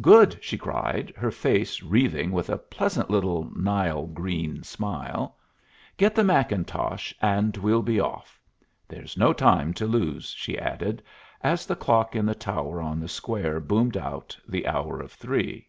"Good!" 0.00 0.36
she 0.42 0.58
cried, 0.58 1.12
her 1.16 1.30
face 1.30 1.80
wreathing 1.80 2.32
with 2.32 2.50
a 2.50 2.58
pleasant 2.58 3.08
little 3.08 3.48
nile 3.54 4.08
green 4.08 4.64
smile. 4.64 5.36
"Get 5.96 6.16
the 6.16 6.24
mackintosh, 6.24 7.14
and 7.22 7.56
we'll 7.56 7.82
be 7.84 8.00
off. 8.00 8.40
There's 8.88 9.16
no 9.16 9.32
time 9.32 9.72
to 9.74 9.86
lose," 9.86 10.30
she 10.30 10.58
added, 10.58 11.04
as 11.40 11.66
the 11.66 11.76
clock 11.76 12.16
in 12.16 12.26
the 12.26 12.34
tower 12.34 12.80
on 12.82 12.98
the 12.98 13.06
square 13.06 13.60
boomed 13.60 13.96
out 13.96 14.36
the 14.48 14.66
hour 14.66 14.98
of 15.00 15.12
three. 15.12 15.68